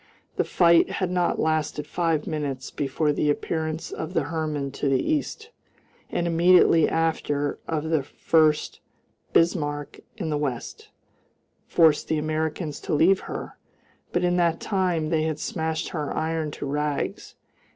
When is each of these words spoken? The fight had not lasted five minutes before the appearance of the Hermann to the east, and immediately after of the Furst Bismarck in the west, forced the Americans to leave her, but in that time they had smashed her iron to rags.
The 0.35 0.43
fight 0.43 0.89
had 0.93 1.11
not 1.11 1.37
lasted 1.37 1.85
five 1.85 2.25
minutes 2.25 2.71
before 2.71 3.13
the 3.13 3.29
appearance 3.29 3.91
of 3.91 4.15
the 4.15 4.23
Hermann 4.23 4.71
to 4.71 4.89
the 4.89 4.99
east, 4.99 5.51
and 6.09 6.25
immediately 6.25 6.89
after 6.89 7.59
of 7.67 7.91
the 7.91 8.01
Furst 8.01 8.79
Bismarck 9.31 9.99
in 10.17 10.31
the 10.31 10.39
west, 10.39 10.89
forced 11.67 12.07
the 12.07 12.17
Americans 12.17 12.79
to 12.79 12.95
leave 12.95 13.19
her, 13.19 13.59
but 14.11 14.23
in 14.23 14.37
that 14.37 14.59
time 14.59 15.09
they 15.09 15.21
had 15.25 15.37
smashed 15.37 15.89
her 15.89 16.11
iron 16.17 16.49
to 16.49 16.65
rags. 16.65 17.35